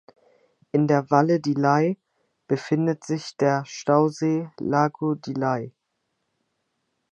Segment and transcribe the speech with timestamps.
[0.71, 1.95] In der Valle di Lei
[2.47, 5.73] befindet sich der Stausee Lago di Lei.